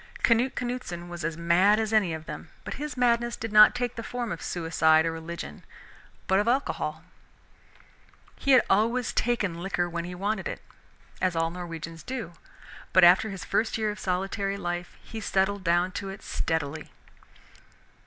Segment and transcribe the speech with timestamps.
[0.23, 3.93] Canute Canuteson was as mad as any of them, but his madness did not take
[3.95, 5.63] the form of suicide or religion
[6.25, 7.03] but of alcohol.
[8.35, 10.61] He had always taken liquor when he wanted it,
[11.21, 12.33] as all Norwegians do,
[12.93, 16.89] but after his first year of solitary life he settled down to it steadily.